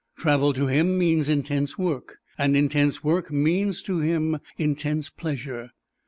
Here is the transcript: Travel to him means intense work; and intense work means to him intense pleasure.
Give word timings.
Travel 0.17 0.51
to 0.53 0.65
him 0.65 0.97
means 0.97 1.29
intense 1.29 1.77
work; 1.77 2.17
and 2.35 2.55
intense 2.57 3.03
work 3.03 3.31
means 3.31 3.83
to 3.83 3.99
him 3.99 4.39
intense 4.57 5.11
pleasure. 5.11 5.69